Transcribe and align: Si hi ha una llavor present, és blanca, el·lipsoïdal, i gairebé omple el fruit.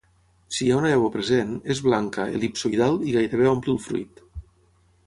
Si 0.55 0.61
hi 0.63 0.69
ha 0.71 0.77
una 0.79 0.89
llavor 0.91 1.11
present, 1.17 1.51
és 1.75 1.83
blanca, 1.89 2.27
el·lipsoïdal, 2.39 2.99
i 3.09 3.15
gairebé 3.19 3.53
omple 3.53 3.77
el 3.79 3.83
fruit. 3.87 4.27